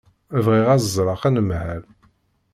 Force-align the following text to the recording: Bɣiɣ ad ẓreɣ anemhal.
Bɣiɣ 0.45 0.67
ad 0.73 0.81
ẓreɣ 0.95 1.21
anemhal. 1.27 1.83